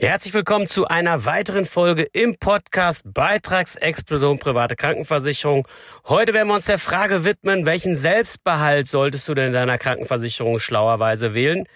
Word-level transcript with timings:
Herzlich 0.00 0.32
willkommen 0.32 0.66
zu 0.66 0.88
einer 0.88 1.26
weiteren 1.26 1.66
Folge 1.66 2.06
im 2.14 2.34
Podcast 2.36 3.12
Beitragsexplosion 3.12 4.38
private 4.38 4.74
Krankenversicherung. 4.74 5.68
Heute 6.08 6.32
werden 6.32 6.48
wir 6.48 6.54
uns 6.54 6.64
der 6.64 6.78
Frage 6.78 7.26
widmen, 7.26 7.66
welchen 7.66 7.94
Selbstbehalt 7.94 8.86
solltest 8.86 9.28
du 9.28 9.34
denn 9.34 9.48
in 9.48 9.52
deiner 9.52 9.76
Krankenversicherung 9.76 10.58
schlauerweise 10.58 11.34
wählen? 11.34 11.66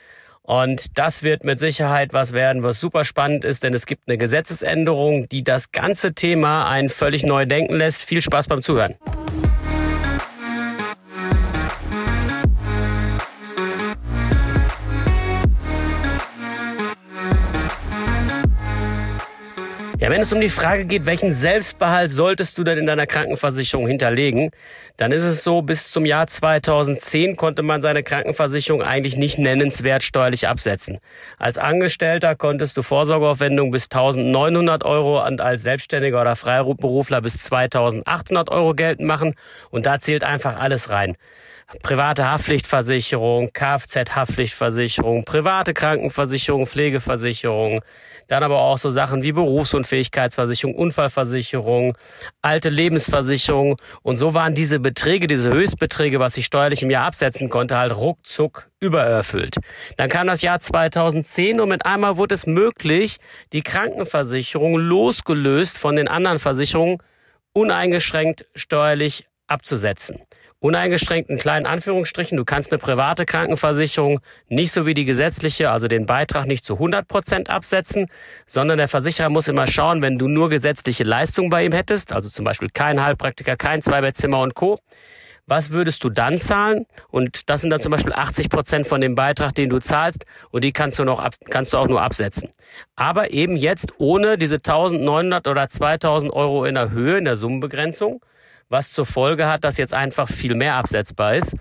Und 0.41 0.97
das 0.97 1.23
wird 1.23 1.45
mit 1.45 1.61
Sicherheit 1.61 2.15
was 2.15 2.33
werden, 2.33 2.63
was 2.63 2.81
super 2.81 3.05
spannend 3.05 3.45
ist, 3.45 3.63
denn 3.63 3.75
es 3.75 3.85
gibt 3.85 4.09
eine 4.09 4.17
Gesetzesänderung, 4.17 5.29
die 5.29 5.45
das 5.45 5.71
ganze 5.71 6.15
Thema 6.15 6.67
ein 6.67 6.89
völlig 6.89 7.25
neu 7.25 7.45
denken 7.45 7.75
lässt. 7.75 8.05
Viel 8.05 8.23
Spaß 8.23 8.49
beim 8.49 8.63
Zuhören. 8.63 8.95
Ja, 20.05 20.11
wenn 20.11 20.21
es 20.21 20.35
um 20.35 20.41
die 20.43 20.51
Frage 20.51 20.85
geht, 20.85 21.07
welchen 21.07 21.33
Selbstbehalt 21.33 22.11
solltest 22.11 22.59
du 22.59 22.63
denn 22.63 22.77
in 22.77 22.85
deiner 22.85 23.07
Krankenversicherung 23.07 23.87
hinterlegen, 23.87 24.51
dann 24.97 25.11
ist 25.11 25.25
es 25.25 25.43
so, 25.43 25.63
bis 25.63 25.91
zum 25.91 26.05
Jahr 26.07 26.29
2010 26.29 27.35
konnte 27.37 27.63
man 27.63 27.83
seine 27.83 28.03
Krankenversicherung 28.03 28.83
eigentlich 28.83 29.17
nicht 29.17 29.39
nennenswert 29.39 30.05
steuerlich 30.05 30.47
absetzen. 30.47 30.99
Als 31.37 31.59
Angestellter 31.59 32.37
konntest 32.37 32.77
du 32.77 32.83
Vorsorgeaufwendungen 32.83 33.73
bis 33.73 33.85
1900 33.85 34.85
Euro 34.85 35.27
und 35.27 35.41
als 35.41 35.63
Selbstständiger 35.63 36.21
oder 36.21 36.37
Freiberufler 36.37 37.21
bis 37.21 37.39
2800 37.39 38.51
Euro 38.51 38.75
geltend 38.75 39.09
machen 39.09 39.35
und 39.71 39.87
da 39.87 39.99
zählt 39.99 40.23
einfach 40.23 40.61
alles 40.61 40.91
rein 40.91 41.17
private 41.83 42.31
Haftpflichtversicherung, 42.31 43.51
Kfz-Haftpflichtversicherung, 43.53 45.25
private 45.25 45.75
Krankenversicherung, 45.75 46.67
Pflegeversicherung, 46.67 47.83
dann 48.29 48.43
aber 48.43 48.61
auch 48.61 48.79
so 48.79 48.91
Sachen 48.91 49.23
wie 49.23 49.33
Berufsunfähigkeitsversicherung, 49.33 50.75
Unfallversicherung, 50.75 51.97
alte 52.43 52.71
Lebensversicherung. 52.71 53.77
Und 54.03 54.17
so 54.17 54.35
waren 54.35 54.55
diese 54.55 54.81
Beträge, 54.85 55.27
diese 55.27 55.53
Höchstbeträge, 55.53 56.21
was 56.21 56.37
ich 56.37 56.47
steuerlich 56.47 56.85
im 56.85 56.91
Jahr 56.91 57.07
absetzen 57.07 57.51
konnte, 57.51 57.77
halt 57.77 57.97
ruckzuck 57.97 58.71
übererfüllt. 58.79 59.57
Dann 59.97 60.09
kam 60.09 60.29
das 60.29 60.43
Jahr 60.43 60.61
2010 60.61 61.61
und 61.61 61.69
mit 61.71 61.85
einmal 61.85 62.17
wurde 62.17 62.37
es 62.37 62.47
möglich, 62.47 63.17
die 63.53 63.63
Krankenversicherung 63.63 64.77
losgelöst 64.77 65.77
von 65.77 65.97
den 65.97 66.07
anderen 66.07 66.39
Versicherungen 66.39 66.99
uneingeschränkt 67.53 68.47
steuerlich 68.55 69.27
abzusetzen 69.49 70.21
uneingeschränkt 70.65 71.29
in 71.29 71.37
kleinen 71.37 71.67
Anführungsstrichen. 71.67 72.39
Du 72.39 72.47
kannst 72.47 72.73
eine 72.73 72.79
private 72.79 73.27
Krankenversicherung 73.27 74.21
nicht 74.49 74.73
so 74.73 74.87
wie 74.87 74.95
die 74.95 75.05
gesetzliche, 75.05 75.71
also 75.71 75.89
den 75.89 76.07
Beitrag 76.07 76.47
nicht 76.47 76.65
zu 76.65 76.75
100 76.75 77.07
Prozent 77.07 77.51
absetzen, 77.51 78.07
sondern 78.47 78.79
der 78.79 78.89
Versicherer 78.89 79.29
muss 79.29 79.47
immer 79.47 79.67
schauen, 79.67 80.01
wenn 80.01 80.19
du 80.19 80.27
nur 80.27 80.49
gesetzliche 80.49 81.05
Leistungen 81.05 81.51
bei 81.51 81.67
ihm 81.67 81.73
hättest, 81.73 82.13
also 82.15 82.31
zum 82.31 82.47
Beispiel 82.47 82.71
kein 82.73 83.03
Heilpraktiker, 83.05 83.57
kein 83.57 83.83
Zweibettzimmer 83.83 84.41
und 84.41 84.55
Co., 84.55 84.79
was 85.47 85.73
würdest 85.73 86.03
du 86.03 86.09
dann 86.09 86.39
zahlen? 86.39 86.87
Und 87.11 87.51
das 87.51 87.61
sind 87.61 87.69
dann 87.69 87.81
zum 87.81 87.93
Beispiel 87.93 88.15
80 88.15 88.49
Prozent 88.49 88.87
von 88.87 89.03
dem 89.03 89.15
Beitrag, 89.15 89.55
den 89.55 89.69
du 89.69 89.79
zahlst. 89.79 90.25
Und 90.51 90.65
die 90.65 90.73
kannst 90.73 90.99
du 90.99 91.05
noch 91.05 91.19
ab, 91.19 91.35
kannst 91.51 91.75
du 91.75 91.77
auch 91.77 91.87
nur 91.87 92.01
absetzen. 92.01 92.49
Aber 92.97 93.31
eben 93.31 93.55
jetzt 93.55 93.93
ohne 93.99 94.39
diese 94.39 94.55
1900 94.55 95.47
oder 95.47 95.69
2000 95.69 96.33
Euro 96.33 96.65
in 96.65 96.77
der 96.77 96.93
Höhe, 96.93 97.19
in 97.19 97.27
der 97.27 97.37
Summenbegrenzung, 97.37 98.23
was 98.75 98.91
zur 98.91 99.07
Folge 99.07 99.47
hat, 99.47 99.63
dass 99.63 99.79
jetzt 99.79 99.95
einfach 99.95 100.29
viel 100.29 100.57
mehr 100.57 100.75
absetzbar 100.75 101.37
ist 101.37 101.55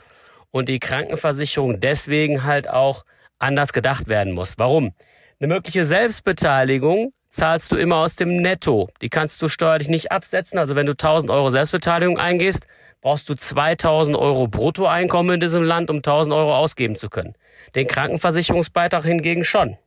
und 0.49 0.67
die 0.67 0.79
Krankenversicherung 0.79 1.79
deswegen 1.79 2.43
halt 2.43 2.67
auch 2.67 3.05
anders 3.37 3.71
gedacht 3.71 4.09
werden 4.09 4.33
muss. 4.33 4.55
Warum? 4.57 4.93
Eine 5.39 5.53
mögliche 5.53 5.85
Selbstbeteiligung 5.85 7.13
zahlst 7.29 7.71
du 7.71 7.75
immer 7.75 7.97
aus 7.97 8.15
dem 8.15 8.37
Netto. 8.37 8.89
Die 9.01 9.09
kannst 9.09 9.41
du 9.41 9.47
steuerlich 9.47 9.89
nicht 9.89 10.11
absetzen. 10.11 10.57
Also 10.57 10.75
wenn 10.75 10.87
du 10.87 10.93
1000 10.93 11.31
Euro 11.31 11.49
Selbstbeteiligung 11.49 12.17
eingehst, 12.17 12.65
brauchst 13.01 13.29
du 13.29 13.35
2000 13.35 14.17
Euro 14.17 14.47
Bruttoeinkommen 14.47 15.35
in 15.35 15.39
diesem 15.39 15.63
Land, 15.63 15.91
um 15.91 15.97
1000 15.97 16.33
Euro 16.33 16.55
ausgeben 16.55 16.95
zu 16.95 17.09
können. 17.09 17.35
Den 17.75 17.87
Krankenversicherungsbeitrag 17.87 19.03
hingegen 19.03 19.43
schon. 19.43 19.77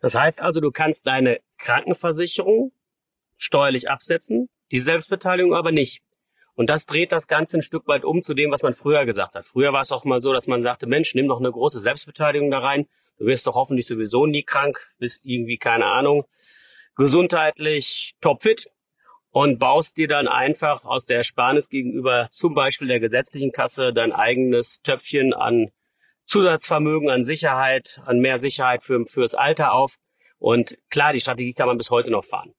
Das 0.00 0.16
heißt 0.16 0.40
also, 0.40 0.60
du 0.60 0.72
kannst 0.72 1.06
deine 1.06 1.38
Krankenversicherung 1.58 2.72
steuerlich 3.36 3.88
absetzen, 3.88 4.48
die 4.72 4.80
Selbstbeteiligung 4.80 5.54
aber 5.54 5.70
nicht. 5.70 6.02
Und 6.60 6.68
das 6.68 6.84
dreht 6.84 7.10
das 7.10 7.26
Ganze 7.26 7.56
ein 7.56 7.62
Stück 7.62 7.88
weit 7.88 8.04
um 8.04 8.20
zu 8.20 8.34
dem, 8.34 8.50
was 8.50 8.62
man 8.62 8.74
früher 8.74 9.06
gesagt 9.06 9.34
hat. 9.34 9.46
Früher 9.46 9.72
war 9.72 9.80
es 9.80 9.92
auch 9.92 10.04
mal 10.04 10.20
so, 10.20 10.34
dass 10.34 10.46
man 10.46 10.60
sagte, 10.60 10.86
Mensch, 10.86 11.14
nimm 11.14 11.26
doch 11.26 11.38
eine 11.38 11.50
große 11.50 11.80
Selbstbeteiligung 11.80 12.50
da 12.50 12.58
rein. 12.58 12.86
Du 13.16 13.24
wirst 13.24 13.46
doch 13.46 13.54
hoffentlich 13.54 13.86
sowieso 13.86 14.26
nie 14.26 14.42
krank, 14.42 14.78
bist 14.98 15.24
irgendwie, 15.24 15.56
keine 15.56 15.86
Ahnung, 15.86 16.24
gesundheitlich 16.96 18.12
topfit 18.20 18.66
und 19.30 19.58
baust 19.58 19.96
dir 19.96 20.06
dann 20.06 20.28
einfach 20.28 20.84
aus 20.84 21.06
der 21.06 21.16
Ersparnis 21.16 21.70
gegenüber 21.70 22.28
zum 22.30 22.54
Beispiel 22.54 22.88
der 22.88 23.00
gesetzlichen 23.00 23.52
Kasse 23.52 23.94
dein 23.94 24.12
eigenes 24.12 24.82
Töpfchen 24.82 25.32
an 25.32 25.70
Zusatzvermögen, 26.26 27.08
an 27.08 27.24
Sicherheit, 27.24 28.02
an 28.04 28.18
mehr 28.18 28.38
Sicherheit 28.38 28.84
für, 28.84 29.02
fürs 29.06 29.34
Alter 29.34 29.72
auf. 29.72 29.96
Und 30.38 30.76
klar, 30.90 31.14
die 31.14 31.22
Strategie 31.22 31.54
kann 31.54 31.68
man 31.68 31.78
bis 31.78 31.88
heute 31.88 32.10
noch 32.10 32.26
fahren. 32.26 32.52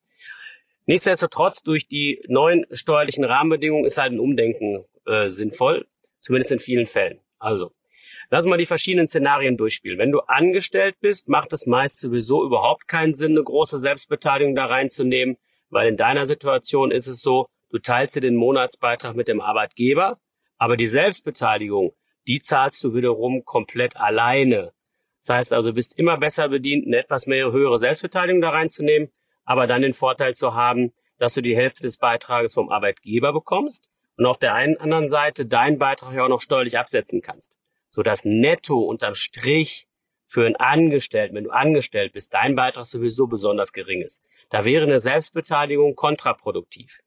Nichtsdestotrotz, 0.86 1.62
durch 1.62 1.88
die 1.88 2.24
neuen 2.28 2.66
steuerlichen 2.72 3.24
Rahmenbedingungen 3.24 3.86
ist 3.86 3.98
halt 3.98 4.12
ein 4.12 4.20
Umdenken 4.20 4.84
äh, 5.06 5.30
sinnvoll, 5.30 5.86
zumindest 6.22 6.52
in 6.52 6.60
vielen 6.60 6.88
Fällen. 6.88 7.20
Also, 7.40 7.72
lass 8.30 8.46
mal 8.46 8.58
die 8.58 8.66
verschiedenen 8.66 9.08
Szenarien 9.08 9.58
durchspielen. 9.58 10.00
Wenn 10.00 10.12
du 10.12 10.22
angestellt 10.22 10.96
bist, 11.00 11.30
macht 11.30 11.54
es 11.54 11.68
meist 11.68 12.00
sowieso 12.00 12.44
überhaupt 12.44 12.88
keinen 12.88 13.14
Sinn, 13.14 13.32
eine 13.32 13.44
große 13.44 13.78
Selbstbeteiligung 13.78 14.56
da 14.56 14.66
reinzunehmen, 14.66 15.38
weil 15.70 15.88
in 15.88 15.98
deiner 15.98 16.26
Situation 16.26 16.92
ist 16.92 17.08
es 17.08 17.22
so, 17.22 17.48
du 17.70 17.80
teilst 17.80 18.16
dir 18.16 18.22
den 18.22 18.36
Monatsbeitrag 18.36 19.16
mit 19.16 19.28
dem 19.28 19.42
Arbeitgeber, 19.42 20.18
aber 20.58 20.78
die 20.78 20.88
Selbstbeteiligung, 20.88 21.94
die 22.28 22.40
zahlst 22.40 22.84
du 22.84 22.94
wiederum 22.94 23.46
komplett 23.46 23.98
alleine. 23.98 24.74
Das 25.20 25.30
heißt 25.36 25.54
also, 25.54 25.70
du 25.70 25.76
bist 25.76 25.98
immer 25.98 26.18
besser 26.18 26.50
bedient, 26.50 26.88
eine 26.88 26.98
etwas 26.98 27.28
mehr 27.28 27.52
höhere 27.52 27.78
Selbstbeteiligung 27.78 28.42
da 28.42 28.50
reinzunehmen, 28.50 29.10
aber 29.52 29.68
dann 29.68 29.82
den 29.82 29.92
Vorteil 29.92 30.34
zu 30.34 30.56
haben, 30.56 30.94
dass 31.18 31.34
du 31.34 31.42
die 31.42 31.58
Hälfte 31.58 31.84
des 31.84 31.98
Beitrages 31.98 32.54
vom 32.54 32.70
Arbeitgeber 32.70 33.34
bekommst 33.34 33.90
und 34.16 34.26
auf 34.26 34.40
der 34.40 34.54
einen 34.54 34.78
anderen 34.78 35.10
Seite 35.10 35.46
deinen 35.46 35.78
Beitrag 35.78 36.14
ja 36.14 36.24
auch 36.24 36.30
noch 36.30 36.40
steuerlich 36.40 36.78
absetzen 36.78 37.22
kannst. 37.22 37.58
So 37.90 38.02
dass 38.02 38.24
netto 38.24 38.80
unterm 38.80 39.14
Strich 39.14 39.90
für 40.26 40.46
einen 40.46 40.56
Angestellten, 40.56 41.36
wenn 41.36 41.44
du 41.44 41.50
angestellt 41.50 42.14
bist, 42.14 42.34
dein 42.34 42.56
Beitrag 42.56 42.86
sowieso 42.86 43.28
besonders 43.28 43.74
gering 43.74 44.02
ist. 44.02 44.26
Da 44.50 44.64
wäre 44.64 44.86
eine 44.86 45.02
Selbstbeteiligung 45.02 45.96
kontraproduktiv. 45.96 47.02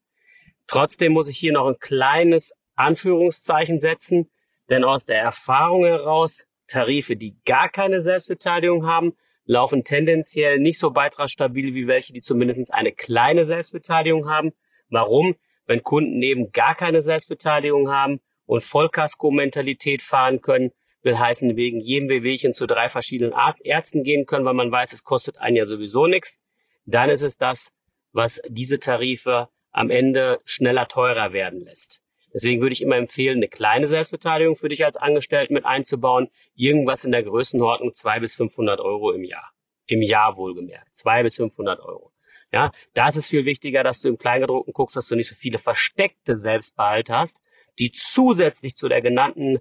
Trotzdem 0.67 1.13
muss 1.13 1.27
ich 1.27 1.39
hier 1.39 1.53
noch 1.53 1.65
ein 1.65 1.79
kleines 1.79 2.53
Anführungszeichen 2.75 3.79
setzen, 3.79 4.29
denn 4.69 4.83
aus 4.83 5.05
der 5.05 5.19
Erfahrung 5.19 5.83
heraus, 5.83 6.45
Tarife, 6.67 7.15
die 7.15 7.39
gar 7.43 7.69
keine 7.69 8.03
Selbstbeteiligung 8.03 8.85
haben, 8.85 9.17
laufen 9.45 9.83
tendenziell 9.83 10.59
nicht 10.59 10.79
so 10.79 10.91
beitragsstabil 10.91 11.73
wie 11.73 11.87
welche, 11.87 12.13
die 12.13 12.21
zumindest 12.21 12.73
eine 12.73 12.91
kleine 12.91 13.45
Selbstbeteiligung 13.45 14.29
haben. 14.29 14.51
Warum? 14.89 15.35
Wenn 15.65 15.83
Kunden 15.83 16.21
eben 16.21 16.51
gar 16.51 16.75
keine 16.75 17.01
Selbstbeteiligung 17.01 17.89
haben 17.89 18.19
und 18.45 18.63
Vollkasko-Mentalität 18.63 20.01
fahren 20.01 20.41
können, 20.41 20.71
will 21.01 21.17
heißen, 21.17 21.55
wegen 21.55 21.79
jedem 21.79 22.09
Wehwehchen 22.09 22.53
zu 22.53 22.65
drei 22.65 22.89
verschiedenen 22.89 23.33
Ärzten 23.63 24.03
gehen 24.03 24.25
können, 24.25 24.45
weil 24.45 24.53
man 24.53 24.71
weiß, 24.71 24.93
es 24.93 25.03
kostet 25.03 25.37
einen 25.37 25.55
ja 25.55 25.65
sowieso 25.65 26.07
nichts, 26.07 26.39
dann 26.85 27.09
ist 27.09 27.21
es 27.21 27.37
das, 27.37 27.71
was 28.11 28.41
diese 28.47 28.79
Tarife 28.79 29.49
am 29.71 29.89
Ende 29.89 30.39
schneller 30.45 30.87
teurer 30.87 31.33
werden 31.33 31.61
lässt. 31.61 32.01
Deswegen 32.35 32.61
würde 32.61 32.73
ich 32.73 32.81
immer 32.81 32.97
empfehlen, 32.97 33.37
eine 33.37 33.47
kleine 33.47 33.87
Selbstbeteiligung 33.87 34.57
für 34.57 34.67
dich 34.67 34.83
als 34.83 34.97
Angestellten 34.97 35.53
mit 35.53 35.63
einzubauen. 35.63 36.27
Irgendwas 36.53 37.05
in 37.05 37.13
der 37.13 37.23
Größenordnung 37.23 37.93
zwei 37.93 38.19
bis 38.19 38.35
500 38.35 38.81
Euro 38.81 39.13
im 39.13 39.23
Jahr. 39.23 39.53
Im 39.87 40.01
Jahr 40.01 40.35
wohlgemerkt. 40.35 40.93
Zwei 40.93 41.23
bis 41.23 41.37
500 41.37 41.79
Euro. 41.79 42.11
Ja, 42.51 42.71
da 42.93 43.07
ist 43.07 43.15
es 43.15 43.27
viel 43.27 43.45
wichtiger, 43.45 43.83
dass 43.83 44.01
du 44.01 44.09
im 44.09 44.17
Kleingedruckten 44.17 44.73
guckst, 44.73 44.97
dass 44.97 45.07
du 45.07 45.15
nicht 45.15 45.29
so 45.29 45.35
viele 45.35 45.59
versteckte 45.59 46.35
Selbstbehalte 46.35 47.15
hast, 47.15 47.39
die 47.79 47.93
zusätzlich 47.93 48.75
zu 48.75 48.89
der 48.89 49.01
genannten 49.01 49.59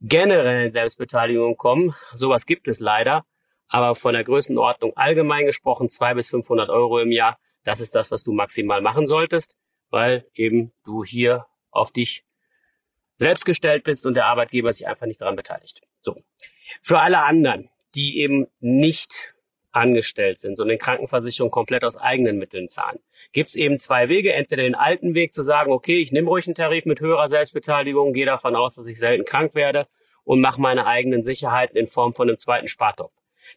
generellen 0.00 0.70
Selbstbeteiligung 0.70 1.56
kommen. 1.56 1.96
Sowas 2.12 2.46
gibt 2.46 2.68
es 2.68 2.78
leider. 2.78 3.26
Aber 3.66 3.96
von 3.96 4.12
der 4.14 4.22
Größenordnung 4.22 4.96
allgemein 4.96 5.46
gesprochen, 5.46 5.88
zwei 5.88 6.14
bis 6.14 6.30
500 6.30 6.70
Euro 6.70 7.00
im 7.00 7.10
Jahr, 7.10 7.40
das 7.64 7.80
ist 7.80 7.96
das, 7.96 8.12
was 8.12 8.22
du 8.22 8.32
maximal 8.32 8.80
machen 8.82 9.08
solltest, 9.08 9.56
weil 9.90 10.28
eben 10.34 10.72
du 10.84 11.02
hier 11.02 11.46
auf 11.74 11.92
dich 11.92 12.24
selbst 13.16 13.44
gestellt 13.44 13.84
bist 13.84 14.06
und 14.06 14.14
der 14.14 14.26
Arbeitgeber 14.26 14.72
sich 14.72 14.86
einfach 14.86 15.06
nicht 15.06 15.20
daran 15.20 15.36
beteiligt. 15.36 15.80
So. 16.00 16.16
Für 16.82 17.00
alle 17.00 17.22
anderen, 17.22 17.70
die 17.94 18.18
eben 18.18 18.46
nicht 18.60 19.34
angestellt 19.72 20.38
sind, 20.38 20.56
sondern 20.56 20.78
Krankenversicherung 20.78 21.50
komplett 21.50 21.84
aus 21.84 21.96
eigenen 21.96 22.38
Mitteln 22.38 22.68
zahlen, 22.68 23.00
gibt 23.32 23.50
es 23.50 23.56
eben 23.56 23.76
zwei 23.76 24.08
Wege. 24.08 24.32
Entweder 24.32 24.62
den 24.62 24.74
alten 24.74 25.14
Weg 25.14 25.32
zu 25.32 25.42
sagen, 25.42 25.72
okay, 25.72 26.00
ich 26.00 26.12
nehme 26.12 26.28
ruhig 26.28 26.46
einen 26.46 26.54
Tarif 26.54 26.84
mit 26.84 27.00
höherer 27.00 27.28
Selbstbeteiligung, 27.28 28.12
gehe 28.12 28.26
davon 28.26 28.54
aus, 28.54 28.76
dass 28.76 28.86
ich 28.86 28.98
selten 28.98 29.24
krank 29.24 29.54
werde 29.54 29.86
und 30.22 30.40
mache 30.40 30.60
meine 30.60 30.86
eigenen 30.86 31.22
Sicherheiten 31.22 31.76
in 31.76 31.86
Form 31.86 32.14
von 32.14 32.28
einem 32.28 32.38
zweiten 32.38 32.68
Spartopf. 32.68 33.12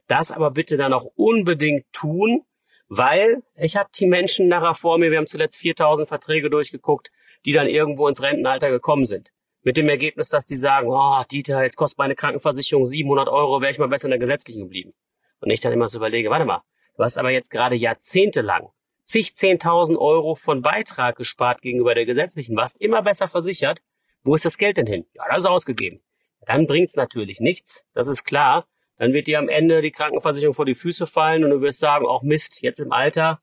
Das 0.07 0.31
aber 0.31 0.51
bitte 0.51 0.77
dann 0.77 0.93
auch 0.93 1.05
unbedingt 1.15 1.85
tun, 1.93 2.43
weil 2.89 3.43
ich 3.55 3.75
habe 3.75 3.89
die 3.95 4.07
Menschen 4.07 4.47
nachher 4.47 4.75
vor 4.75 4.97
mir, 4.97 5.11
wir 5.11 5.17
haben 5.17 5.27
zuletzt 5.27 5.57
4000 5.59 6.07
Verträge 6.07 6.49
durchgeguckt, 6.49 7.11
die 7.47 7.53
dann 7.53 7.67
irgendwo 7.67 8.09
ins 8.09 8.21
Rentenalter 8.21 8.69
gekommen 8.69 9.05
sind. 9.05 9.31
Mit 9.63 9.77
dem 9.77 9.87
Ergebnis, 9.87 10.27
dass 10.27 10.43
die 10.43 10.57
sagen, 10.57 10.89
oh, 10.89 11.23
Dieter, 11.31 11.63
jetzt 11.63 11.77
kostet 11.77 11.97
meine 11.97 12.13
Krankenversicherung 12.13 12.85
700 12.85 13.29
Euro, 13.29 13.61
wäre 13.61 13.71
ich 13.71 13.79
mal 13.79 13.87
besser 13.87 14.07
in 14.07 14.11
der 14.11 14.19
gesetzlichen 14.19 14.63
geblieben. 14.63 14.93
Und 15.39 15.49
ich 15.49 15.61
dann 15.61 15.71
immer 15.71 15.87
so 15.87 15.97
überlege, 15.97 16.29
warte 16.29 16.43
mal, 16.43 16.61
du 16.97 17.03
hast 17.05 17.17
aber 17.17 17.31
jetzt 17.31 17.49
gerade 17.49 17.77
jahrzehntelang 17.77 18.67
zig, 19.03 19.33
zehntausend 19.33 19.97
Euro 19.97 20.35
von 20.35 20.61
Beitrag 20.61 21.15
gespart 21.15 21.61
gegenüber 21.61 21.95
der 21.95 22.05
gesetzlichen, 22.05 22.57
warst 22.57 22.81
immer 22.81 23.01
besser 23.01 23.29
versichert. 23.29 23.81
Wo 24.25 24.35
ist 24.35 24.43
das 24.43 24.57
Geld 24.57 24.75
denn 24.75 24.85
hin? 24.85 25.05
Ja, 25.13 25.23
das 25.29 25.39
ist 25.39 25.45
ausgegeben. 25.45 26.01
Dann 26.45 26.67
bringt's 26.67 26.97
natürlich 26.97 27.39
nichts, 27.39 27.85
das 27.93 28.09
ist 28.09 28.25
klar. 28.25 28.67
Dann 28.97 29.13
wird 29.13 29.27
dir 29.27 29.39
am 29.39 29.47
Ende 29.47 29.79
die 29.79 29.91
Krankenversicherung 29.91 30.53
vor 30.53 30.65
die 30.65 30.75
Füße 30.75 31.07
fallen 31.07 31.45
und 31.45 31.51
du 31.51 31.61
wirst 31.61 31.79
sagen, 31.79 32.05
auch 32.05 32.23
Mist, 32.23 32.61
jetzt 32.61 32.81
im 32.81 32.91
Alter 32.91 33.39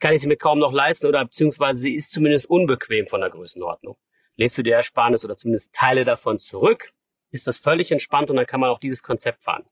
kann 0.00 0.14
ich 0.14 0.22
sie 0.22 0.28
mir 0.28 0.36
kaum 0.36 0.58
noch 0.58 0.72
leisten 0.72 1.06
oder 1.06 1.24
beziehungsweise 1.24 1.80
sie 1.80 1.94
ist 1.94 2.12
zumindest 2.12 2.48
unbequem 2.48 3.06
von 3.06 3.20
der 3.20 3.30
Größenordnung. 3.30 3.96
Lässt 4.36 4.56
du 4.58 4.62
dir 4.62 4.76
Ersparnis 4.76 5.24
oder 5.24 5.36
zumindest 5.36 5.74
Teile 5.74 6.04
davon 6.04 6.38
zurück, 6.38 6.90
ist 7.30 7.46
das 7.46 7.58
völlig 7.58 7.92
entspannt 7.92 8.30
und 8.30 8.36
dann 8.36 8.46
kann 8.46 8.60
man 8.60 8.70
auch 8.70 8.78
dieses 8.78 9.02
Konzept 9.02 9.44
fahren. 9.44 9.64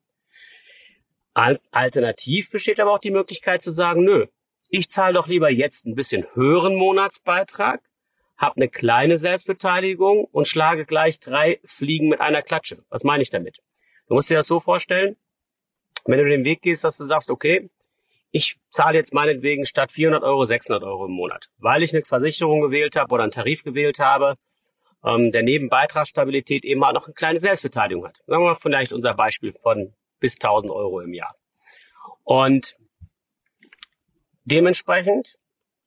Alternativ 1.70 2.50
besteht 2.50 2.80
aber 2.80 2.92
auch 2.92 2.98
die 2.98 3.10
Möglichkeit 3.10 3.62
zu 3.62 3.70
sagen, 3.70 4.04
nö, 4.04 4.26
ich 4.70 4.90
zahle 4.90 5.14
doch 5.14 5.28
lieber 5.28 5.50
jetzt 5.50 5.86
ein 5.86 5.94
bisschen 5.94 6.26
höheren 6.34 6.74
Monatsbeitrag, 6.74 7.80
habe 8.36 8.56
eine 8.56 8.68
kleine 8.68 9.16
Selbstbeteiligung 9.16 10.24
und 10.24 10.46
schlage 10.46 10.84
gleich 10.84 11.20
drei 11.20 11.60
Fliegen 11.64 12.08
mit 12.08 12.20
einer 12.20 12.42
Klatsche. 12.42 12.84
Was 12.88 13.04
meine 13.04 13.22
ich 13.22 13.30
damit? 13.30 13.58
Du 14.08 14.14
musst 14.14 14.30
dir 14.30 14.36
das 14.36 14.46
so 14.46 14.60
vorstellen, 14.60 15.16
wenn 16.04 16.18
du 16.18 16.24
den 16.24 16.44
Weg 16.44 16.62
gehst, 16.62 16.84
dass 16.84 16.98
du 16.98 17.04
sagst, 17.04 17.30
okay, 17.30 17.70
ich 18.30 18.58
zahle 18.70 18.98
jetzt 18.98 19.14
meinetwegen 19.14 19.64
statt 19.64 19.92
400 19.92 20.22
Euro 20.22 20.44
600 20.44 20.82
Euro 20.82 21.06
im 21.06 21.12
Monat, 21.12 21.48
weil 21.58 21.82
ich 21.82 21.94
eine 21.94 22.04
Versicherung 22.04 22.60
gewählt 22.60 22.96
habe 22.96 23.12
oder 23.12 23.22
einen 23.22 23.32
Tarif 23.32 23.64
gewählt 23.64 23.98
habe, 23.98 24.34
ähm, 25.04 25.30
der 25.32 25.42
neben 25.42 25.68
Beitragsstabilität 25.68 26.64
eben 26.64 26.84
auch 26.84 26.92
noch 26.92 27.06
eine 27.06 27.14
kleine 27.14 27.40
Selbstbeteiligung 27.40 28.06
hat. 28.06 28.18
Sagen 28.26 28.42
wir 28.42 28.50
mal 28.50 28.54
vielleicht 28.56 28.92
unser 28.92 29.14
Beispiel 29.14 29.54
von 29.62 29.94
bis 30.20 30.34
1000 30.34 30.72
Euro 30.72 31.00
im 31.00 31.14
Jahr. 31.14 31.34
Und 32.24 32.76
dementsprechend 34.44 35.38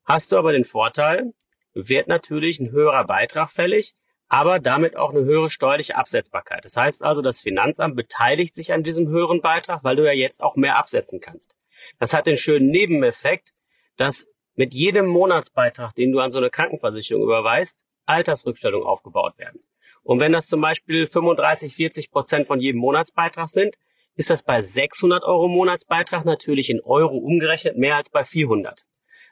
hast 0.05 0.31
du 0.31 0.37
aber 0.37 0.53
den 0.53 0.65
Vorteil, 0.65 1.33
wird 1.73 2.07
natürlich 2.07 2.59
ein 2.59 2.71
höherer 2.71 3.05
Beitrag 3.05 3.49
fällig, 3.49 3.93
aber 4.27 4.59
damit 4.59 4.95
auch 4.95 5.11
eine 5.11 5.23
höhere 5.23 5.49
steuerliche 5.49 5.97
Absetzbarkeit. 5.97 6.63
Das 6.63 6.77
heißt 6.77 7.03
also, 7.03 7.21
das 7.21 7.41
Finanzamt 7.41 7.95
beteiligt 7.95 8.55
sich 8.55 8.73
an 8.73 8.83
diesem 8.83 9.09
höheren 9.09 9.41
Beitrag, 9.41 9.83
weil 9.83 9.95
du 9.95 10.05
ja 10.05 10.13
jetzt 10.13 10.41
auch 10.41 10.55
mehr 10.55 10.77
absetzen 10.77 11.19
kannst. 11.19 11.55
Das 11.99 12.13
hat 12.13 12.27
den 12.27 12.37
schönen 12.37 12.69
Nebeneffekt, 12.69 13.53
dass 13.97 14.25
mit 14.55 14.73
jedem 14.73 15.07
Monatsbeitrag, 15.07 15.93
den 15.95 16.11
du 16.11 16.19
an 16.19 16.31
so 16.31 16.39
eine 16.39 16.49
Krankenversicherung 16.49 17.23
überweist, 17.23 17.83
Altersrückstellungen 18.05 18.87
aufgebaut 18.87 19.37
werden. 19.37 19.59
Und 20.03 20.19
wenn 20.19 20.31
das 20.31 20.47
zum 20.47 20.61
Beispiel 20.61 21.07
35, 21.07 21.75
40 21.75 22.11
Prozent 22.11 22.47
von 22.47 22.59
jedem 22.59 22.81
Monatsbeitrag 22.81 23.47
sind, 23.47 23.75
ist 24.15 24.29
das 24.29 24.43
bei 24.43 24.61
600 24.61 25.23
Euro 25.23 25.47
Monatsbeitrag 25.47 26.25
natürlich 26.25 26.69
in 26.69 26.81
Euro 26.81 27.17
umgerechnet 27.17 27.77
mehr 27.77 27.95
als 27.95 28.09
bei 28.09 28.23
400. 28.23 28.85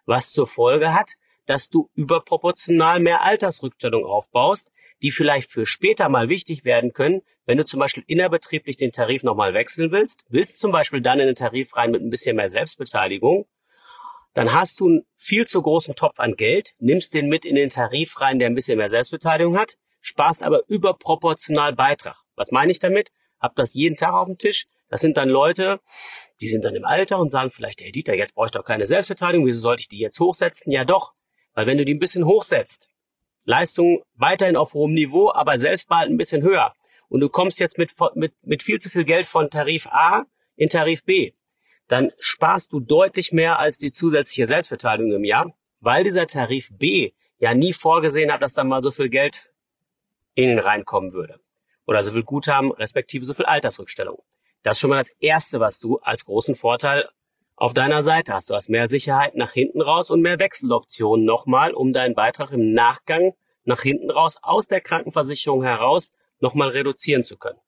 Was 0.06 0.31
zur 0.31 0.48
Folge 0.48 0.94
hat, 0.94 1.12
dass 1.46 1.69
du 1.69 1.90
überproportional 1.96 3.00
mehr 3.00 3.24
Altersrückstellung 3.24 4.06
aufbaust, 4.06 4.72
die 5.01 5.12
vielleicht 5.12 5.51
für 5.51 5.66
später 5.66 6.10
mal 6.10 6.30
wichtig 6.30 6.66
werden 6.66 6.94
können, 6.94 7.22
wenn 7.46 7.57
du 7.57 7.66
zum 7.66 7.80
Beispiel 7.80 8.04
innerbetrieblich 8.07 8.78
den 8.78 8.92
Tarif 8.92 9.24
nochmal 9.24 9.54
wechseln 9.54 9.92
willst, 9.92 10.25
willst 10.30 10.60
zum 10.60 10.72
Beispiel 10.72 11.01
dann 11.01 11.19
in 11.19 11.28
den 11.28 11.36
Tarif 11.36 11.75
rein 11.75 11.92
mit 11.92 12.01
ein 12.01 12.10
bisschen 12.10 12.36
mehr 12.36 12.50
Selbstbeteiligung, 12.50 13.48
dann 14.34 14.54
hast 14.54 14.80
du 14.80 14.88
einen 14.88 15.06
viel 15.16 15.48
zu 15.48 15.62
großen 15.62 15.96
Topf 15.96 16.19
an 16.19 16.36
Geld, 16.36 16.74
nimmst 16.80 17.13
den 17.13 17.28
mit 17.28 17.46
in 17.46 17.56
den 17.56 17.69
Tarif 17.69 18.22
rein, 18.22 18.40
der 18.40 18.50
ein 18.50 18.56
bisschen 18.56 18.78
mehr 18.78 18.90
Selbstbeteiligung 18.90 19.57
hat, 19.57 19.74
sparst 20.01 20.44
aber 20.44 20.62
überproportional 20.68 21.74
Beitrag. 21.74 22.18
Was 22.36 22.51
meine 22.51 22.72
ich 22.72 22.80
damit? 22.80 23.10
Hab 23.40 23.56
das 23.56 23.74
jeden 23.74 23.96
Tag 23.96 24.13
auf 24.13 24.28
dem 24.28 24.38
Tisch. 24.38 24.68
Das 24.90 25.01
sind 25.01 25.18
dann 25.18 25.30
Leute, 25.30 25.80
die 26.42 26.48
sind 26.48 26.66
dann 26.66 26.75
im 26.75 26.86
Alter 26.86 27.19
und 27.19 27.30
sagen 27.30 27.51
vielleicht, 27.51 27.81
hey 27.81 27.92
Dieter, 27.92 28.16
jetzt 28.16 28.34
brauche 28.34 28.48
ich 28.48 28.51
doch 28.51 28.66
keine 28.66 28.86
Selbstbeteiligung, 28.86 29.46
wieso 29.46 29.62
sollte 29.62 29.81
ich 29.81 29.88
die 29.88 30.00
jetzt 30.00 30.19
hochsetzen? 30.19 30.72
Ja 30.72 30.84
doch, 30.84 31.13
weil 31.54 31.68
wenn 31.68 31.78
du 31.78 31.86
die 31.86 31.94
ein 31.94 32.00
bisschen 32.00 32.25
hochsetzt, 32.25 32.90
Leistung 33.50 34.04
weiterhin 34.13 34.56
auf 34.56 34.75
hohem 34.75 34.94
Niveau, 34.94 35.31
aber 35.34 35.57
Selbstbehalt 35.57 36.07
ein 36.07 36.18
bisschen 36.18 36.44
höher. 36.44 36.75
Und 37.07 37.22
du 37.22 37.30
kommst 37.30 37.60
jetzt 37.60 37.80
mit, 37.80 37.96
mit, 38.13 38.31
mit 38.44 38.62
viel 38.62 38.80
zu 38.80 38.90
viel 38.92 39.06
Geld 39.06 39.25
von 39.25 39.50
Tarif 39.50 39.88
A 39.88 40.25
in 40.56 40.69
Tarif 40.69 41.04
B. 41.04 41.31
Dann 41.88 42.12
sparst 42.19 42.72
du 42.72 42.80
deutlich 42.80 43.31
mehr 43.31 43.57
als 43.57 43.80
die 43.80 43.92
zusätzliche 43.92 44.46
Selbstbeteiligung 44.46 45.13
im 45.13 45.24
Jahr, 45.24 45.51
weil 45.80 46.04
dieser 46.04 46.28
Tarif 46.28 46.69
B 46.78 47.13
ja 47.40 47.56
nie 47.56 47.74
vorgesehen 47.74 48.31
hat, 48.31 48.44
dass 48.44 48.54
da 48.54 48.63
mal 48.63 48.84
so 48.84 48.92
viel 48.92 49.10
Geld 49.10 49.51
in 50.36 50.51
ihn 50.51 50.60
reinkommen 50.60 51.13
würde. 51.13 51.40
Oder 51.88 52.04
so 52.04 52.12
viel 52.12 52.22
Guthaben, 52.22 52.72
respektive 52.72 53.25
so 53.25 53.34
viel 53.34 53.46
Altersrückstellung. 53.46 54.22
Das 54.62 54.74
ist 54.78 54.81
schon 54.81 54.92
mal 54.92 55.00
das 55.00 55.10
Erste, 55.19 55.60
was 55.60 55.80
du 55.80 55.98
als 55.98 56.24
großen 56.24 56.54
Vorteil 56.54 57.10
auf 57.56 57.74
deiner 57.74 58.04
Seite 58.04 58.31
hast. 58.36 58.51
Du 58.51 58.54
hast 58.54 58.69
mehr 58.69 58.88
Sicherheit 58.88 59.34
nach 59.34 59.54
hinten 59.54 59.81
raus 59.81 60.12
und 60.12 60.22
mehr 60.22 60.38
Wechseloptionen 60.38 61.25
nochmal, 61.25 61.74
um 61.74 61.94
deinen 61.94 62.13
Beitrag 62.13 62.51
im 62.51 62.74
Nachgang 62.74 63.34
nach 63.63 63.81
hinten 63.81 64.11
raus 64.11 64.38
aus 64.41 64.67
der 64.67 64.81
Krankenversicherung 64.81 65.63
heraus 65.63 66.11
nochmal 66.39 66.69
reduzieren 66.69 67.23
zu 67.23 67.38
können. 67.38 67.59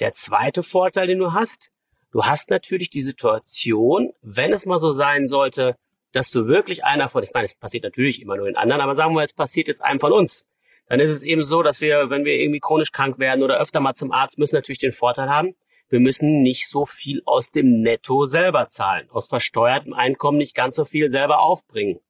Der 0.00 0.12
zweite 0.12 0.62
Vorteil, 0.62 1.06
den 1.06 1.18
du 1.18 1.32
hast, 1.32 1.70
du 2.10 2.24
hast 2.24 2.50
natürlich 2.50 2.90
die 2.90 3.02
Situation, 3.02 4.12
wenn 4.22 4.52
es 4.52 4.66
mal 4.66 4.78
so 4.78 4.92
sein 4.92 5.26
sollte, 5.26 5.76
dass 6.12 6.30
du 6.30 6.48
wirklich 6.48 6.84
einer 6.84 7.08
von, 7.08 7.22
ich 7.22 7.32
meine, 7.32 7.44
es 7.44 7.54
passiert 7.54 7.84
natürlich 7.84 8.20
immer 8.20 8.36
nur 8.36 8.48
in 8.48 8.56
anderen, 8.56 8.80
aber 8.80 8.94
sagen 8.94 9.14
wir, 9.14 9.22
es 9.22 9.32
passiert 9.32 9.68
jetzt 9.68 9.82
einem 9.82 10.00
von 10.00 10.12
uns. 10.12 10.46
Dann 10.86 10.98
ist 10.98 11.12
es 11.12 11.22
eben 11.22 11.44
so, 11.44 11.62
dass 11.62 11.80
wir, 11.80 12.10
wenn 12.10 12.24
wir 12.24 12.34
irgendwie 12.34 12.58
chronisch 12.58 12.90
krank 12.90 13.18
werden 13.18 13.44
oder 13.44 13.60
öfter 13.60 13.78
mal 13.78 13.94
zum 13.94 14.10
Arzt 14.10 14.38
müssen, 14.38 14.56
natürlich 14.56 14.78
den 14.78 14.92
Vorteil 14.92 15.28
haben, 15.28 15.54
wir 15.88 16.00
müssen 16.00 16.42
nicht 16.42 16.68
so 16.68 16.86
viel 16.86 17.22
aus 17.26 17.50
dem 17.50 17.82
Netto 17.82 18.24
selber 18.24 18.68
zahlen, 18.68 19.08
aus 19.10 19.28
versteuertem 19.28 19.92
Einkommen 19.92 20.38
nicht 20.38 20.54
ganz 20.54 20.76
so 20.76 20.84
viel 20.84 21.10
selber 21.10 21.40
aufbringen. 21.40 22.00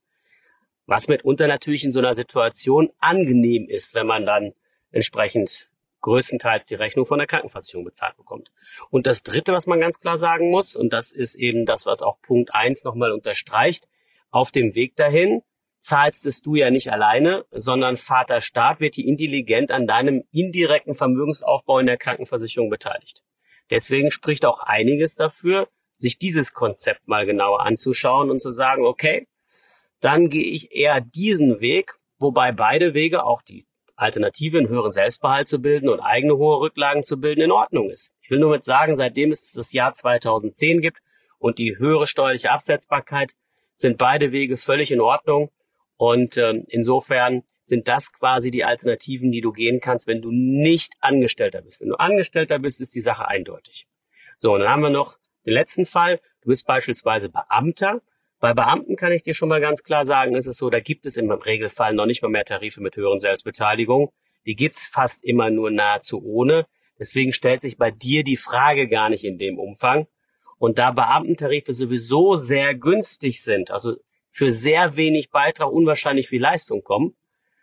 Was 0.90 1.06
mitunter 1.06 1.46
natürlich 1.46 1.84
in 1.84 1.92
so 1.92 2.00
einer 2.00 2.16
Situation 2.16 2.90
angenehm 2.98 3.68
ist, 3.68 3.94
wenn 3.94 4.08
man 4.08 4.26
dann 4.26 4.54
entsprechend 4.90 5.70
größtenteils 6.00 6.64
die 6.64 6.74
Rechnung 6.74 7.06
von 7.06 7.18
der 7.18 7.28
Krankenversicherung 7.28 7.84
bezahlt 7.84 8.16
bekommt. 8.16 8.50
Und 8.90 9.06
das 9.06 9.22
Dritte, 9.22 9.52
was 9.52 9.68
man 9.68 9.78
ganz 9.78 10.00
klar 10.00 10.18
sagen 10.18 10.50
muss, 10.50 10.74
und 10.74 10.92
das 10.92 11.12
ist 11.12 11.36
eben 11.36 11.64
das, 11.64 11.86
was 11.86 12.02
auch 12.02 12.20
Punkt 12.22 12.52
eins 12.56 12.82
nochmal 12.82 13.12
unterstreicht, 13.12 13.86
auf 14.32 14.50
dem 14.50 14.74
Weg 14.74 14.96
dahin 14.96 15.42
zahlst 15.78 16.26
es 16.26 16.42
du 16.42 16.56
ja 16.56 16.72
nicht 16.72 16.90
alleine, 16.90 17.44
sondern 17.52 17.96
Vater 17.96 18.40
Staat 18.40 18.80
wird 18.80 18.96
hier 18.96 19.06
intelligent 19.06 19.70
an 19.70 19.86
deinem 19.86 20.24
indirekten 20.32 20.96
Vermögensaufbau 20.96 21.78
in 21.78 21.86
der 21.86 21.98
Krankenversicherung 21.98 22.68
beteiligt. 22.68 23.22
Deswegen 23.70 24.10
spricht 24.10 24.44
auch 24.44 24.58
einiges 24.58 25.14
dafür, 25.14 25.68
sich 25.94 26.18
dieses 26.18 26.52
Konzept 26.52 27.06
mal 27.06 27.26
genauer 27.26 27.60
anzuschauen 27.60 28.28
und 28.28 28.40
zu 28.40 28.50
sagen, 28.50 28.84
okay, 28.84 29.28
dann 30.00 30.28
gehe 30.28 30.44
ich 30.44 30.72
eher 30.72 31.00
diesen 31.00 31.60
Weg, 31.60 31.92
wobei 32.18 32.52
beide 32.52 32.94
Wege, 32.94 33.24
auch 33.24 33.42
die 33.42 33.66
Alternative, 33.96 34.58
einen 34.58 34.68
höheren 34.68 34.92
Selbstbehalt 34.92 35.46
zu 35.46 35.60
bilden 35.60 35.88
und 35.88 36.00
eigene 36.00 36.36
hohe 36.36 36.60
Rücklagen 36.60 37.02
zu 37.02 37.20
bilden, 37.20 37.42
in 37.42 37.52
Ordnung 37.52 37.90
ist. 37.90 38.10
Ich 38.22 38.30
will 38.30 38.38
nur 38.38 38.50
mit 38.50 38.64
sagen, 38.64 38.96
seitdem 38.96 39.30
es 39.30 39.52
das 39.52 39.72
Jahr 39.72 39.92
2010 39.92 40.80
gibt 40.80 40.98
und 41.38 41.58
die 41.58 41.78
höhere 41.78 42.06
steuerliche 42.06 42.50
Absetzbarkeit, 42.50 43.32
sind 43.74 43.98
beide 43.98 44.30
Wege 44.32 44.56
völlig 44.56 44.92
in 44.92 45.00
Ordnung. 45.00 45.50
Und 45.96 46.36
äh, 46.36 46.54
insofern 46.68 47.42
sind 47.62 47.88
das 47.88 48.12
quasi 48.12 48.50
die 48.50 48.64
Alternativen, 48.64 49.32
die 49.32 49.40
du 49.40 49.52
gehen 49.52 49.80
kannst, 49.80 50.06
wenn 50.06 50.22
du 50.22 50.30
nicht 50.30 50.94
Angestellter 51.00 51.62
bist. 51.62 51.80
Wenn 51.80 51.88
du 51.88 51.96
Angestellter 51.96 52.58
bist, 52.58 52.80
ist 52.80 52.94
die 52.94 53.00
Sache 53.00 53.26
eindeutig. 53.26 53.86
So, 54.38 54.54
und 54.54 54.60
dann 54.60 54.70
haben 54.70 54.82
wir 54.82 54.90
noch 54.90 55.16
den 55.44 55.52
letzten 55.52 55.86
Fall. 55.86 56.20
Du 56.42 56.48
bist 56.48 56.66
beispielsweise 56.66 57.30
Beamter. 57.30 58.00
Bei 58.40 58.54
Beamten 58.54 58.96
kann 58.96 59.12
ich 59.12 59.22
dir 59.22 59.34
schon 59.34 59.50
mal 59.50 59.60
ganz 59.60 59.82
klar 59.82 60.06
sagen, 60.06 60.34
ist 60.34 60.46
es 60.46 60.56
so, 60.56 60.70
da 60.70 60.80
gibt 60.80 61.04
es 61.04 61.18
im 61.18 61.30
Regelfall 61.30 61.94
noch 61.94 62.06
nicht 62.06 62.22
mal 62.22 62.30
mehr 62.30 62.44
Tarife 62.44 62.80
mit 62.80 62.96
höheren 62.96 63.18
Selbstbeteiligung. 63.18 64.12
Die 64.46 64.56
gibt's 64.56 64.86
fast 64.86 65.22
immer 65.24 65.50
nur 65.50 65.70
nahezu 65.70 66.22
ohne. 66.24 66.66
Deswegen 66.98 67.34
stellt 67.34 67.60
sich 67.60 67.76
bei 67.76 67.90
dir 67.90 68.24
die 68.24 68.38
Frage 68.38 68.88
gar 68.88 69.10
nicht 69.10 69.24
in 69.24 69.36
dem 69.36 69.58
Umfang. 69.58 70.06
Und 70.58 70.78
da 70.78 70.90
Beamtentarife 70.90 71.74
sowieso 71.74 72.36
sehr 72.36 72.74
günstig 72.74 73.42
sind, 73.42 73.70
also 73.70 73.96
für 74.30 74.52
sehr 74.52 74.96
wenig 74.96 75.30
Beitrag 75.30 75.70
unwahrscheinlich 75.70 76.28
viel 76.28 76.40
Leistung 76.40 76.82
kommen, 76.82 77.16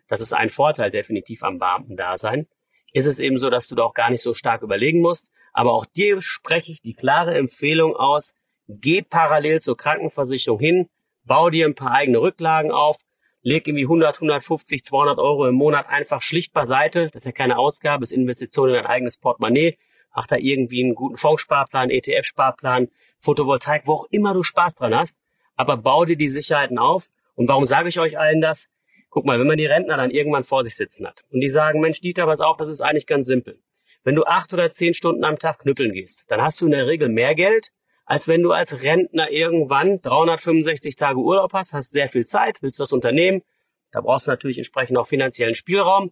das 0.08 0.22
ist 0.22 0.34
ein 0.34 0.50
Vorteil 0.50 0.92
definitiv 0.92 1.44
am 1.44 1.60
Beamtendasein. 1.60 2.48
Ist 2.94 3.06
es 3.06 3.20
eben 3.20 3.38
so, 3.38 3.50
dass 3.50 3.68
du 3.68 3.76
da 3.76 3.84
auch 3.84 3.94
gar 3.94 4.10
nicht 4.10 4.22
so 4.22 4.34
stark 4.34 4.62
überlegen 4.62 5.02
musst. 5.02 5.32
Aber 5.54 5.74
auch 5.74 5.86
dir 5.86 6.22
spreche 6.22 6.72
ich 6.72 6.82
die 6.82 6.94
klare 6.94 7.36
Empfehlung 7.36 7.96
aus, 7.96 8.36
geh 8.68 9.02
parallel 9.02 9.60
zur 9.62 9.78
Krankenversicherung 9.78 10.60
hin, 10.60 10.90
bau 11.24 11.50
dir 11.50 11.66
ein 11.66 11.76
paar 11.76 11.92
eigene 11.92 12.20
Rücklagen 12.20 12.72
auf, 12.72 12.98
leg 13.42 13.68
irgendwie 13.68 13.86
100, 13.86 14.16
150, 14.16 14.84
200 14.84 15.20
Euro 15.20 15.48
im 15.48 15.56
Monat 15.56 15.88
einfach 15.88 16.22
schlicht 16.22 16.54
beiseite. 16.54 17.10
Das 17.14 17.22
ist 17.22 17.26
ja 17.26 17.32
keine 17.32 17.58
Ausgabe, 17.58 18.04
ist 18.04 18.12
Investition 18.12 18.70
in 18.70 18.76
dein 18.76 18.86
eigenes 18.86 19.18
Portemonnaie. 19.18 19.78
Mach 20.14 20.28
da 20.28 20.38
irgendwie 20.38 20.84
einen 20.84 20.96
guten 20.96 21.16
Fondssparplan, 21.16 21.90
ETF-Sparplan, 21.90 22.90
Photovoltaik, 23.20 23.84
wo 23.86 23.94
auch 23.94 24.08
immer 24.10 24.34
du 24.34 24.44
Spaß 24.44 24.74
dran 24.76 24.96
hast. 24.96 25.16
Aber 25.56 25.78
bau 25.78 26.06
dir 26.06 26.18
die 26.18 26.30
Sicherheiten 26.30 26.78
auf. 26.78 27.10
Und 27.36 27.48
warum 27.48 27.66
sage 27.66 27.90
ich 27.90 28.00
euch 28.00 28.18
allen 28.18 28.42
das? 28.42 28.68
Guck 29.10 29.26
mal, 29.26 29.40
wenn 29.40 29.48
man 29.48 29.58
die 29.58 29.66
Rentner 29.66 29.96
dann 29.96 30.12
irgendwann 30.12 30.44
vor 30.44 30.64
sich 30.64 30.76
sitzen 30.76 31.08
hat 31.08 31.24
und 31.32 31.40
die 31.40 31.50
sagen, 31.50 31.80
Mensch, 31.80 32.02
Dieter, 32.02 32.26
pass 32.26 32.42
auf, 32.42 32.58
das 32.58 32.68
ist 32.68 32.82
eigentlich 32.82 33.08
ganz 33.08 33.28
simpel. 33.28 33.60
Wenn 34.04 34.16
du 34.16 34.24
acht 34.26 34.54
oder 34.54 34.70
zehn 34.70 34.94
Stunden 34.94 35.24
am 35.24 35.40
Tag 35.40 35.60
knüppeln 35.60 35.92
gehst, 35.92 36.26
dann 36.30 36.42
hast 36.42 36.60
du 36.62 36.66
in 36.66 36.72
der 36.72 36.88
Regel 36.88 37.10
mehr 37.10 37.36
Geld, 37.36 37.72
als 38.08 38.30
wenn 38.30 38.42
du 38.42 38.54
als 38.54 38.84
Rentner 38.84 39.30
irgendwann 39.30 40.02
365 40.02 40.96
Tage 40.96 41.20
Urlaub 41.20 41.52
hast, 41.54 41.74
hast 41.74 41.92
sehr 41.92 42.08
viel 42.08 42.26
Zeit, 42.26 42.62
willst 42.62 42.80
was 42.80 42.94
unternehmen. 42.94 43.44
Da 43.92 44.00
brauchst 44.00 44.28
du 44.28 44.32
natürlich 44.32 44.58
entsprechend 44.58 44.98
auch 44.98 45.08
finanziellen 45.08 45.56
Spielraum. 45.56 46.12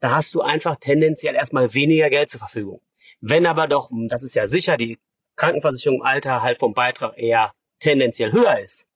Da 0.00 0.12
hast 0.12 0.34
du 0.34 0.40
einfach 0.40 0.76
tendenziell 0.76 1.34
erstmal 1.34 1.74
weniger 1.74 2.08
Geld 2.08 2.30
zur 2.30 2.40
Verfügung. 2.40 2.80
Wenn 3.20 3.44
aber 3.44 3.68
doch, 3.68 3.90
das 4.08 4.22
ist 4.22 4.34
ja 4.34 4.46
sicher, 4.46 4.78
die 4.78 4.98
Krankenversicherung 5.36 6.00
im 6.00 6.06
Alter 6.06 6.42
halt 6.42 6.58
vom 6.58 6.72
Beitrag 6.72 7.18
eher 7.18 7.52
tendenziell 7.80 8.32
höher 8.32 8.58
ist, 8.58 8.86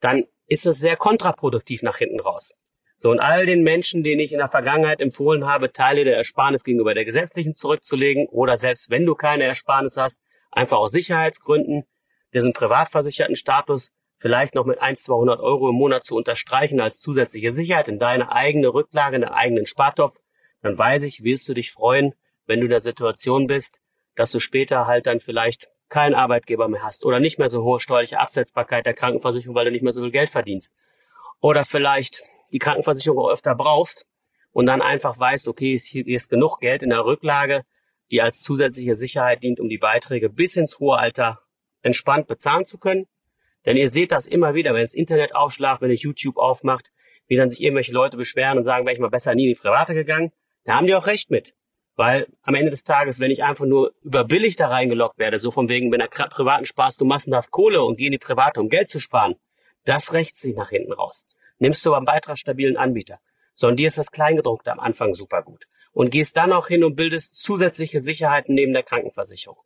dann 0.00 0.24
ist 0.48 0.66
es 0.66 0.80
sehr 0.80 0.96
kontraproduktiv 0.96 1.82
nach 1.82 1.98
hinten 1.98 2.18
raus. 2.18 2.54
So, 2.98 3.10
und 3.10 3.20
all 3.20 3.46
den 3.46 3.62
Menschen, 3.62 4.02
denen 4.02 4.20
ich 4.20 4.32
in 4.32 4.38
der 4.38 4.48
Vergangenheit 4.48 5.00
empfohlen 5.00 5.46
habe, 5.46 5.72
Teile 5.72 6.04
der 6.04 6.16
Ersparnis 6.16 6.64
gegenüber 6.64 6.94
der 6.94 7.04
gesetzlichen 7.04 7.54
zurückzulegen 7.54 8.26
oder 8.26 8.56
selbst 8.56 8.90
wenn 8.90 9.06
du 9.06 9.14
keine 9.14 9.44
Ersparnis 9.44 9.96
hast, 9.96 10.18
einfach 10.52 10.78
aus 10.78 10.92
Sicherheitsgründen. 10.92 11.84
Diesen 12.32 12.52
privatversicherten 12.52 13.36
Status. 13.36 13.92
Vielleicht 14.18 14.54
noch 14.54 14.64
mit 14.64 14.80
1, 14.80 15.02
200 15.02 15.40
Euro 15.40 15.70
im 15.70 15.74
Monat 15.74 16.04
zu 16.04 16.14
unterstreichen 16.14 16.80
als 16.80 17.00
zusätzliche 17.00 17.50
Sicherheit 17.50 17.88
in 17.88 17.98
deine 17.98 18.30
eigene 18.30 18.68
Rücklage, 18.68 19.16
in 19.16 19.22
deinen 19.22 19.32
eigenen 19.32 19.66
Spartopf, 19.66 20.18
dann 20.62 20.78
weiß 20.78 21.02
ich, 21.02 21.24
wirst 21.24 21.48
du 21.48 21.54
dich 21.54 21.72
freuen, 21.72 22.14
wenn 22.46 22.60
du 22.60 22.66
in 22.66 22.70
der 22.70 22.80
Situation 22.80 23.48
bist, 23.48 23.80
dass 24.14 24.30
du 24.30 24.38
später 24.38 24.86
halt 24.86 25.08
dann 25.08 25.18
vielleicht 25.18 25.70
keinen 25.88 26.14
Arbeitgeber 26.14 26.68
mehr 26.68 26.82
hast 26.82 27.04
oder 27.04 27.18
nicht 27.18 27.38
mehr 27.38 27.48
so 27.48 27.64
hohe 27.64 27.80
steuerliche 27.80 28.20
Absetzbarkeit 28.20 28.86
der 28.86 28.94
Krankenversicherung, 28.94 29.56
weil 29.56 29.66
du 29.66 29.72
nicht 29.72 29.82
mehr 29.82 29.92
so 29.92 30.02
viel 30.02 30.12
Geld 30.12 30.30
verdienst. 30.30 30.74
Oder 31.40 31.64
vielleicht 31.64 32.22
die 32.52 32.60
Krankenversicherung 32.60 33.28
öfter 33.28 33.54
brauchst 33.54 34.06
und 34.52 34.66
dann 34.66 34.80
einfach 34.80 35.18
weißt, 35.18 35.48
okay, 35.48 35.76
hier 35.78 36.06
ist 36.06 36.30
genug 36.30 36.60
Geld 36.60 36.82
in 36.82 36.90
der 36.90 37.04
Rücklage, 37.04 37.64
die 38.12 38.22
als 38.22 38.42
zusätzliche 38.42 38.94
Sicherheit 38.94 39.42
dient, 39.42 39.58
um 39.58 39.68
die 39.68 39.78
Beiträge 39.78 40.30
bis 40.30 40.56
ins 40.56 40.78
hohe 40.78 40.98
Alter 40.98 41.40
entspannt 41.82 42.28
bezahlen 42.28 42.64
zu 42.64 42.78
können. 42.78 43.06
Denn 43.66 43.76
ihr 43.76 43.88
seht 43.88 44.12
das 44.12 44.26
immer 44.26 44.54
wieder, 44.54 44.74
wenn 44.74 44.82
das 44.82 44.94
Internet 44.94 45.34
aufschlagt, 45.34 45.82
wenn 45.82 45.90
ihr 45.90 45.96
YouTube 45.96 46.36
aufmacht, 46.36 46.92
wie 47.26 47.36
dann 47.36 47.50
sich 47.50 47.62
irgendwelche 47.62 47.92
Leute 47.92 48.16
beschweren 48.16 48.58
und 48.58 48.62
sagen, 48.62 48.84
wäre 48.84 48.94
ich 48.94 49.00
mal 49.00 49.08
besser 49.08 49.34
nie 49.34 49.44
in 49.44 49.54
die 49.54 49.60
Private 49.60 49.94
gegangen. 49.94 50.32
Da 50.64 50.74
haben 50.74 50.86
die 50.86 50.94
auch 50.94 51.06
recht 51.06 51.30
mit. 51.30 51.54
Weil 51.96 52.26
am 52.42 52.54
Ende 52.54 52.70
des 52.70 52.84
Tages, 52.84 53.20
wenn 53.20 53.30
ich 53.30 53.42
einfach 53.42 53.66
nur 53.66 53.92
überbilligt 54.02 54.60
da 54.60 54.68
reingelockt 54.68 55.18
werde, 55.18 55.38
so 55.38 55.50
von 55.50 55.68
wegen, 55.68 55.90
wenn 55.92 56.00
er 56.00 56.08
privaten 56.08 56.64
sparst 56.64 57.00
du 57.00 57.04
massenhaft 57.04 57.50
Kohle 57.50 57.82
und 57.82 57.98
geh 57.98 58.06
in 58.06 58.12
die 58.12 58.18
Private, 58.18 58.60
um 58.60 58.68
Geld 58.68 58.88
zu 58.88 59.00
sparen, 59.00 59.34
das 59.84 60.12
rächt 60.12 60.36
sich 60.36 60.54
nach 60.54 60.70
hinten 60.70 60.92
raus 60.92 61.26
nimmst 61.62 61.86
du 61.86 61.90
beim 61.90 62.04
beitragsstabilen 62.04 62.76
Anbieter. 62.76 63.20
Sondern 63.54 63.76
dir 63.76 63.88
ist 63.88 63.98
das 63.98 64.10
Kleingedruckte 64.10 64.72
am 64.72 64.80
Anfang 64.80 65.12
super 65.12 65.42
gut. 65.42 65.66
Und 65.92 66.10
gehst 66.10 66.36
dann 66.36 66.52
auch 66.52 66.68
hin 66.68 66.84
und 66.84 66.96
bildest 66.96 67.42
zusätzliche 67.42 68.00
Sicherheiten 68.00 68.54
neben 68.54 68.72
der 68.72 68.82
Krankenversicherung. 68.82 69.62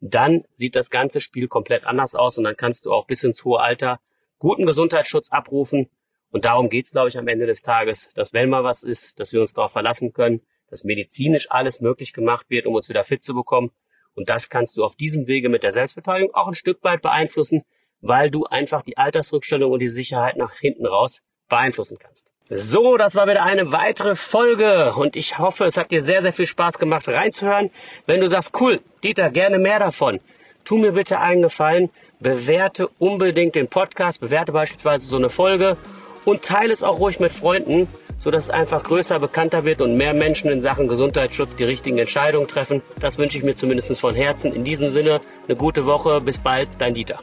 Dann 0.00 0.44
sieht 0.50 0.76
das 0.76 0.90
ganze 0.90 1.20
Spiel 1.20 1.46
komplett 1.46 1.84
anders 1.84 2.14
aus 2.14 2.38
und 2.38 2.44
dann 2.44 2.56
kannst 2.56 2.86
du 2.86 2.92
auch 2.92 3.06
bis 3.06 3.22
ins 3.22 3.44
hohe 3.44 3.60
Alter 3.60 4.00
guten 4.38 4.66
Gesundheitsschutz 4.66 5.30
abrufen. 5.30 5.90
Und 6.30 6.44
darum 6.44 6.70
geht's, 6.70 6.92
glaube 6.92 7.08
ich, 7.08 7.18
am 7.18 7.28
Ende 7.28 7.46
des 7.46 7.62
Tages, 7.62 8.08
dass 8.14 8.32
wenn 8.32 8.48
mal 8.48 8.64
was 8.64 8.82
ist, 8.82 9.20
dass 9.20 9.32
wir 9.32 9.40
uns 9.40 9.52
darauf 9.52 9.72
verlassen 9.72 10.12
können, 10.12 10.40
dass 10.68 10.84
medizinisch 10.84 11.50
alles 11.50 11.80
möglich 11.80 12.12
gemacht 12.12 12.46
wird, 12.48 12.66
um 12.66 12.74
uns 12.74 12.88
wieder 12.88 13.04
fit 13.04 13.22
zu 13.22 13.34
bekommen. 13.34 13.70
Und 14.14 14.30
das 14.30 14.48
kannst 14.48 14.76
du 14.76 14.84
auf 14.84 14.96
diesem 14.96 15.26
Wege 15.26 15.48
mit 15.48 15.62
der 15.62 15.72
Selbstbeteiligung 15.72 16.34
auch 16.34 16.48
ein 16.48 16.54
Stück 16.54 16.82
weit 16.82 17.02
beeinflussen, 17.02 17.62
weil 18.00 18.30
du 18.30 18.44
einfach 18.44 18.82
die 18.82 18.96
Altersrückstellung 18.96 19.70
und 19.72 19.80
die 19.80 19.88
Sicherheit 19.88 20.36
nach 20.36 20.54
hinten 20.54 20.86
raus 20.86 21.20
beeinflussen 21.48 21.98
kannst. 22.00 22.32
So, 22.52 22.96
das 22.96 23.14
war 23.14 23.28
wieder 23.28 23.44
eine 23.44 23.70
weitere 23.70 24.16
Folge 24.16 24.92
und 24.96 25.14
ich 25.14 25.38
hoffe, 25.38 25.66
es 25.66 25.76
hat 25.76 25.92
dir 25.92 26.02
sehr, 26.02 26.20
sehr 26.20 26.32
viel 26.32 26.48
Spaß 26.48 26.80
gemacht 26.80 27.06
reinzuhören. 27.06 27.70
Wenn 28.06 28.18
du 28.18 28.26
sagst, 28.26 28.60
cool, 28.60 28.80
Dieter, 29.04 29.30
gerne 29.30 29.60
mehr 29.60 29.78
davon, 29.78 30.18
tu 30.64 30.76
mir 30.76 30.90
bitte 30.90 31.20
einen 31.20 31.42
Gefallen, 31.42 31.90
bewerte 32.18 32.88
unbedingt 32.98 33.54
den 33.54 33.68
Podcast, 33.68 34.18
bewerte 34.18 34.50
beispielsweise 34.50 35.06
so 35.06 35.16
eine 35.16 35.30
Folge 35.30 35.76
und 36.24 36.42
teile 36.42 36.72
es 36.72 36.82
auch 36.82 36.98
ruhig 36.98 37.20
mit 37.20 37.32
Freunden, 37.32 37.86
so 38.18 38.32
dass 38.32 38.44
es 38.44 38.50
einfach 38.50 38.82
größer, 38.82 39.20
bekannter 39.20 39.62
wird 39.64 39.80
und 39.80 39.96
mehr 39.96 40.12
Menschen 40.12 40.50
in 40.50 40.60
Sachen 40.60 40.88
Gesundheitsschutz 40.88 41.54
die 41.54 41.62
richtigen 41.62 41.98
Entscheidungen 41.98 42.48
treffen. 42.48 42.82
Das 42.98 43.16
wünsche 43.16 43.38
ich 43.38 43.44
mir 43.44 43.54
zumindest 43.54 43.96
von 44.00 44.16
Herzen. 44.16 44.52
In 44.52 44.64
diesem 44.64 44.90
Sinne, 44.90 45.20
eine 45.46 45.56
gute 45.56 45.86
Woche, 45.86 46.20
bis 46.20 46.38
bald, 46.38 46.68
dein 46.78 46.94
Dieter. 46.94 47.20